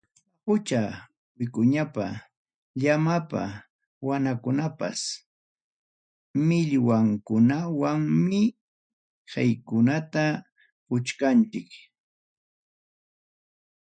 [0.45, 1.01] Paquchapa,
[1.37, 2.05] wikuñapa,
[2.81, 3.43] llamapa,
[4.07, 4.99] wanakupapas
[6.47, 8.41] millmanwankunawanmi
[9.31, 10.23] qaytukunata
[10.87, 11.69] puchkanchik.